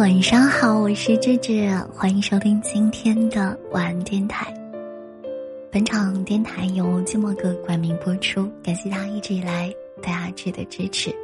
[0.00, 4.50] 晚上好，我是智智，欢迎收听今天的晚安电台。
[5.70, 9.70] 本场电台由寂寞哥冠名播出，感谢他一直以来
[10.00, 11.14] 对阿志的支持。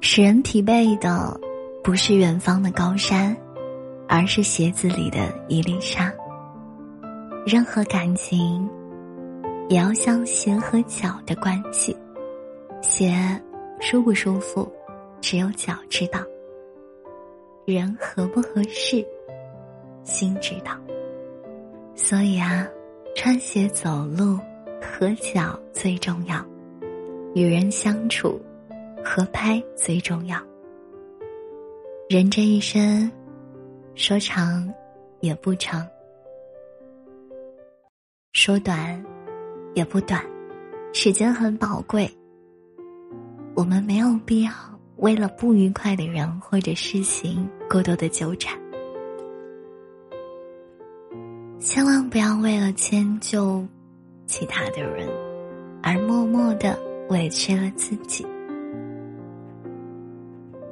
[0.00, 1.36] 使人疲惫的，
[1.82, 3.36] 不是远方的高山，
[4.06, 6.14] 而是鞋子里的一粒沙。
[7.44, 8.70] 任何感情，
[9.68, 11.96] 也要像鞋和脚的关系，
[12.80, 13.12] 鞋
[13.80, 14.70] 舒不舒服？
[15.20, 16.20] 只有脚知道，
[17.66, 19.06] 人合不合适，
[20.02, 20.76] 心知道。
[21.94, 22.66] 所以啊，
[23.14, 24.38] 穿鞋走路
[24.80, 26.44] 合脚最重要，
[27.34, 28.40] 与人相处
[29.04, 30.40] 合拍最重要。
[32.08, 33.10] 人这一生，
[33.94, 34.72] 说长
[35.20, 35.86] 也不长，
[38.32, 39.04] 说短
[39.74, 40.24] 也不短，
[40.92, 42.10] 时间很宝贵，
[43.54, 44.50] 我们没有必要。
[45.00, 48.54] 为了不愉快的人或者事情过多的纠缠，
[51.58, 53.66] 千万不要为了迁就
[54.26, 55.08] 其他的人
[55.82, 58.26] 而默默的委屈了自己。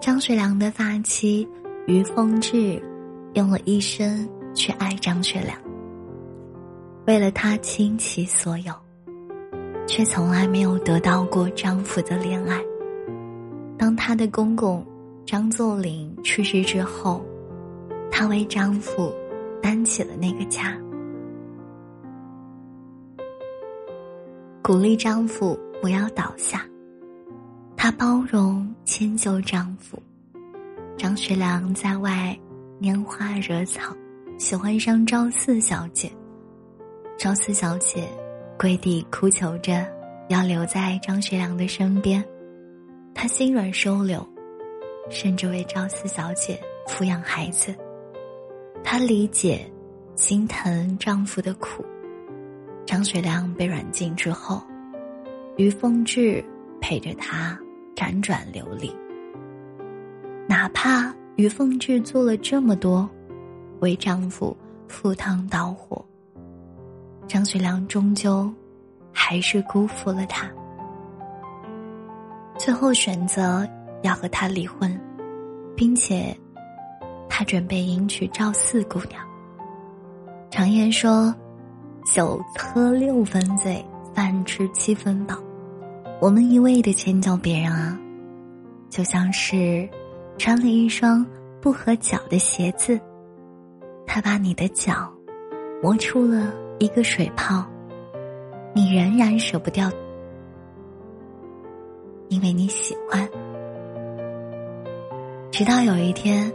[0.00, 1.46] 张学良的发妻
[1.86, 2.82] 于凤至
[3.34, 5.56] 用了一生去爱张学良，
[7.06, 8.74] 为了他倾其所有，
[9.86, 12.60] 却从来没有得到过丈夫的怜爱。
[13.78, 14.84] 当她的公公
[15.24, 17.24] 张作霖去世之后，
[18.10, 19.12] 她为丈夫
[19.62, 20.76] 担起了那个家，
[24.62, 26.66] 鼓励丈夫不要倒下。
[27.76, 30.02] 她包容迁就丈夫。
[30.96, 32.36] 张学良在外
[32.80, 33.94] 拈花惹草，
[34.38, 36.10] 喜欢上赵四小姐。
[37.18, 38.08] 赵四小姐
[38.58, 39.86] 跪地哭求着
[40.28, 42.24] 要留在张学良的身边。
[43.18, 44.24] 她心软收留，
[45.08, 47.74] 甚至为赵四小姐抚养孩子。
[48.84, 49.66] 她理解、
[50.14, 51.82] 心疼丈夫的苦。
[52.84, 54.62] 张学良被软禁之后，
[55.56, 56.44] 于凤至
[56.78, 57.58] 陪着他
[57.96, 58.94] 辗转流离。
[60.46, 63.08] 哪怕于凤至做了这么多，
[63.80, 64.54] 为丈夫
[64.88, 66.04] 赴汤蹈火，
[67.26, 68.48] 张学良终究
[69.10, 70.48] 还是辜负了她。
[72.58, 73.68] 最后选择
[74.02, 74.98] 要和他离婚，
[75.76, 76.36] 并且
[77.28, 79.22] 他准备迎娶赵四姑娘。
[80.50, 81.34] 常言说
[82.14, 83.84] ：“酒喝六分醉，
[84.14, 85.36] 饭吃七分饱。”
[86.18, 87.98] 我们一味的迁就别人啊，
[88.88, 89.86] 就像是
[90.38, 91.24] 穿了一双
[91.60, 92.98] 不合脚的鞋子，
[94.06, 95.12] 他把你的脚
[95.82, 97.66] 磨出了一个水泡，
[98.74, 99.90] 你仍然舍不掉。
[102.28, 103.28] 因为你喜欢，
[105.52, 106.52] 直到有一天，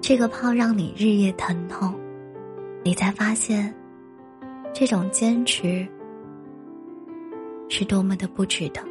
[0.00, 1.94] 这个泡让你日夜疼痛，
[2.84, 3.74] 你才发现，
[4.74, 5.86] 这种坚持
[7.68, 8.89] 是多么的不值得。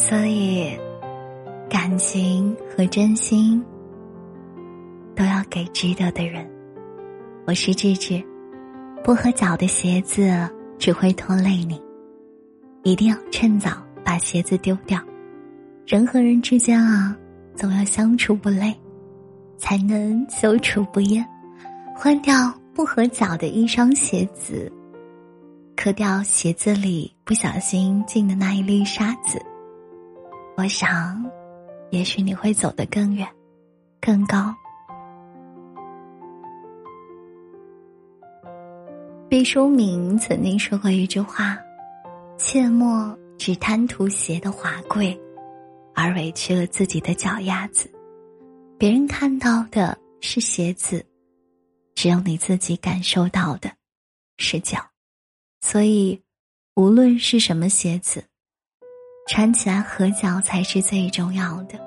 [0.00, 0.66] 所以，
[1.68, 3.62] 感情和真心
[5.14, 6.50] 都要给值得的人。
[7.46, 8.20] 我是智智，
[9.04, 11.78] 不合脚的鞋子只会拖累你，
[12.82, 13.72] 一定要趁早
[14.02, 14.98] 把鞋子丢掉。
[15.86, 17.14] 人和人之间啊，
[17.54, 18.74] 总要相处不累，
[19.58, 21.24] 才能久处不厌。
[21.94, 24.72] 换掉不合脚的一双鞋子，
[25.76, 29.38] 磕掉鞋子里不小心进的那一粒沙子。
[30.60, 31.24] 我想，
[31.88, 33.26] 也许你会走得更远，
[33.98, 34.54] 更高。
[39.26, 41.56] 毕淑敏曾经说过一句话
[42.36, 45.18] ：“切莫只贪图鞋的华贵，
[45.94, 47.90] 而委屈了自己的脚丫子。
[48.76, 51.02] 别人看到的是鞋子，
[51.94, 53.72] 只有你自己感受到的
[54.36, 54.78] 是脚。
[55.62, 56.20] 所以，
[56.74, 58.22] 无论是什么鞋子。”
[59.30, 61.78] 穿起来合脚才是最重要的，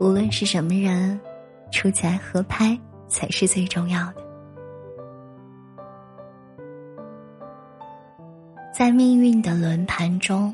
[0.00, 1.20] 无论是什么人，
[1.70, 2.76] 处起来合拍
[3.06, 4.16] 才是最重要的。
[8.76, 10.52] 在命运的轮盘中，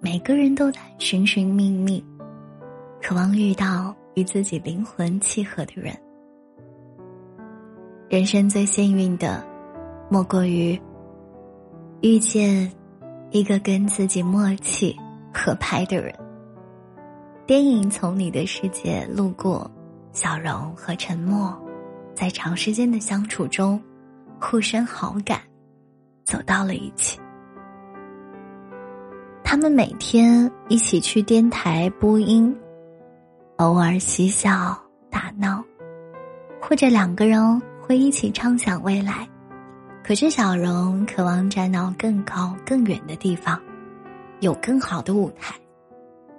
[0.00, 2.02] 每个人都在寻寻觅觅，
[3.02, 5.94] 渴望遇到与自己灵魂契合的人。
[8.08, 9.44] 人生最幸运的，
[10.08, 10.80] 莫过于
[12.00, 12.72] 遇见
[13.30, 14.98] 一个跟自己默契。
[15.32, 16.14] 合拍的人，
[17.46, 19.68] 电影从你的世界路过，
[20.12, 21.56] 小荣和沉默，
[22.14, 23.80] 在长时间的相处中，
[24.40, 25.40] 互生好感，
[26.24, 27.18] 走到了一起。
[29.42, 32.54] 他们每天一起去电台播音，
[33.56, 34.78] 偶尔嬉笑
[35.10, 35.62] 打闹，
[36.60, 39.28] 或者两个人会一起畅想未来。
[40.04, 43.60] 可是小荣渴望站到更高更远的地方，
[44.42, 45.54] 有更好的舞台。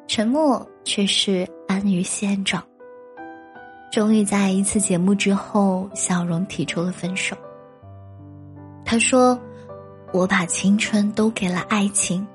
[0.07, 2.61] 沉默却是安于现状。
[3.89, 7.35] 终于在一次节目之后，小荣提出了分手。
[8.83, 9.39] 他说
[10.11, 12.27] ：“我把青春都给了爱情，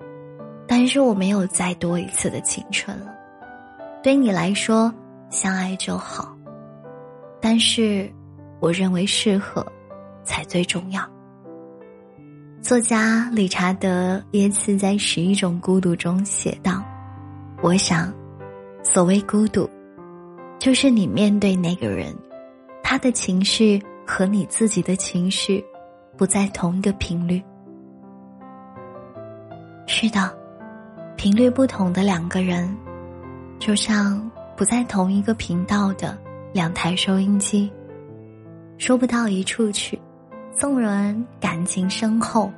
[0.67, 3.14] 但是我没有再多一次的青春了。
[4.03, 4.93] 对你来说，
[5.29, 6.35] 相爱就好，
[7.41, 8.11] 但是
[8.59, 9.64] 我认为适合
[10.25, 11.03] 才最重要。”
[12.60, 16.82] 作家理查德·耶茨在《十一种孤独》中写道
[17.62, 18.12] ：“我想，
[18.82, 19.69] 所谓孤独，
[20.58, 22.14] 就是你面对那个人，
[22.82, 25.64] 他的情绪和你自己的情绪
[26.16, 27.40] 不在同一个频率。
[29.87, 30.37] 是的，
[31.16, 32.76] 频率不同的两个人，
[33.61, 36.19] 就像不在同一个频道的
[36.52, 37.72] 两台收音机，
[38.78, 39.99] 说不到一处去。”
[40.58, 42.50] 纵然感情深厚，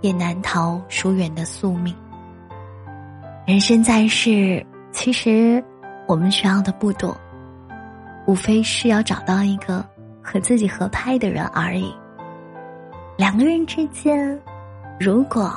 [0.00, 1.94] 也难逃疏远的宿命。
[3.46, 5.62] 人生在世，其实
[6.06, 7.14] 我们需要的不多，
[8.26, 9.84] 无非是要找到一个
[10.22, 11.94] 和自己合拍的人而已。
[13.18, 14.40] 两个人之间，
[14.98, 15.54] 如果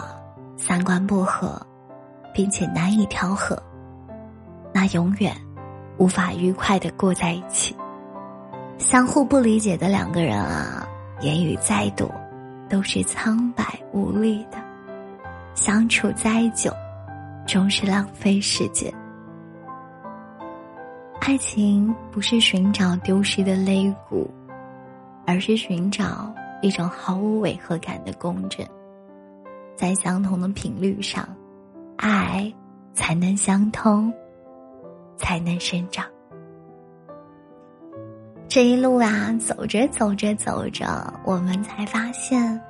[0.57, 1.65] 三观不合，
[2.33, 3.57] 并且难以调和，
[4.73, 5.33] 那永远
[5.97, 7.73] 无法愉快的过在一起。
[8.77, 10.85] 相互不理解的两个人啊。
[11.21, 12.09] 言语再多，
[12.67, 13.63] 都是苍白
[13.93, 14.57] 无力的；
[15.53, 16.71] 相处再久，
[17.45, 18.91] 终是浪费时间。
[21.19, 24.29] 爱情不是寻找丢失的肋骨，
[25.27, 26.33] 而是寻找
[26.63, 28.67] 一种毫无违和感的共振。
[29.75, 31.27] 在相同的频率上，
[31.97, 32.51] 爱
[32.93, 34.11] 才能相通，
[35.17, 36.03] 才能生长。
[38.53, 40.85] 这一路啊，走着走着走着，
[41.23, 42.61] 我们才发现，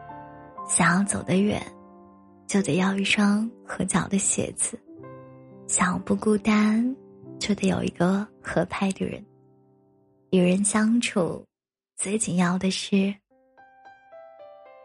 [0.68, 1.60] 想要走得远，
[2.46, 4.78] 就得要一双合脚的鞋子；
[5.68, 6.96] 想要不孤单，
[7.40, 9.26] 就得有一个合拍的人。
[10.30, 11.44] 与人相处，
[11.98, 13.12] 最紧要的是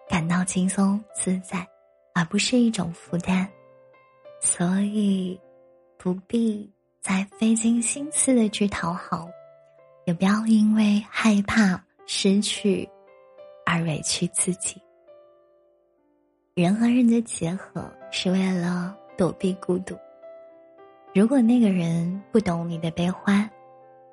[0.08, 1.62] 感到轻松自在，
[2.14, 3.46] 而不是一种负担。
[4.40, 5.38] 所以，
[5.98, 6.72] 不必
[7.02, 9.28] 再费尽心思的去讨好。
[10.06, 12.88] 也不要因为害怕失去
[13.66, 14.80] 而委屈自己。
[16.54, 19.96] 人和人的结合是为了躲避孤独。
[21.12, 23.50] 如果那个人不懂你的悲欢，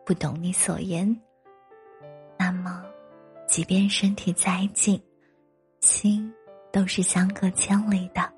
[0.04, 1.16] 不懂你所言，
[2.40, 2.84] 那么，
[3.48, 5.00] 即便身体再近，
[5.80, 6.34] 心
[6.72, 8.34] 都是相隔千里的。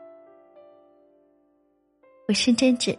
[2.28, 2.98] 我是真挚，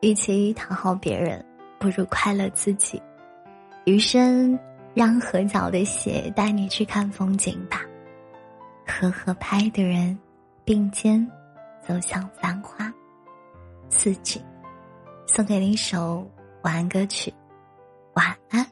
[0.00, 1.44] 与其讨好别人。
[1.80, 3.02] 不如快乐自己，
[3.86, 4.56] 余生
[4.92, 7.80] 让合脚的鞋带你去看风景吧，
[8.86, 10.16] 和合拍的人
[10.62, 11.26] 并肩
[11.80, 12.92] 走向繁花
[13.88, 14.42] 似锦。
[15.26, 17.32] 送给你一首晚安歌曲，
[18.12, 18.66] 晚安。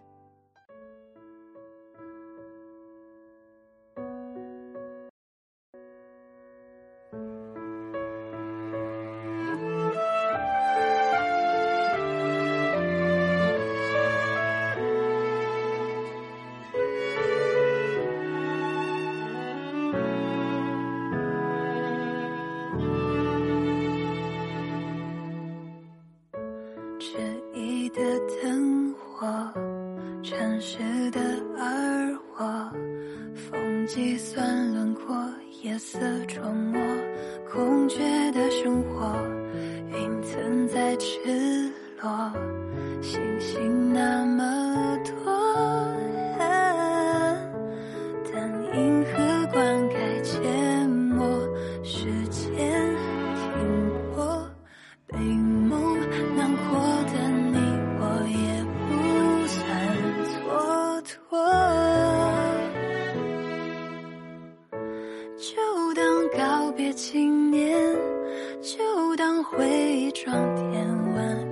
[69.18, 71.47] 当回忆装填完。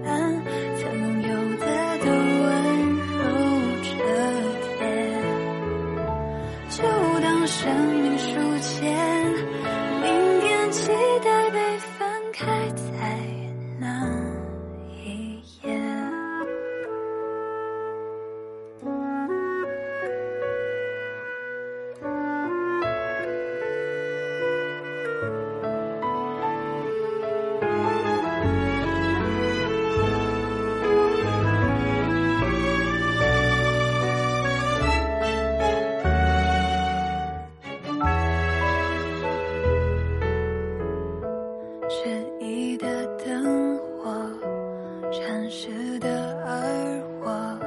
[45.59, 47.59] 时的耳蜗，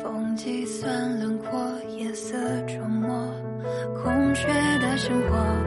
[0.00, 1.50] 风计算轮廓，
[1.96, 3.08] 夜色触摸，
[4.00, 4.46] 空缺
[4.78, 5.57] 的生活。